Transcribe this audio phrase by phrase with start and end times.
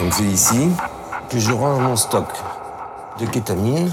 [0.00, 0.70] Donc c'est ici
[1.30, 2.26] que je range mon stock
[3.20, 3.92] de kétamine.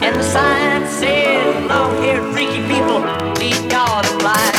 [0.00, 3.00] And the sign said, long oh, haired freaky people
[3.38, 3.70] need
[4.20, 4.57] fly.